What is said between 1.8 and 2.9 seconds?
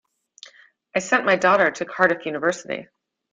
Cardiff University.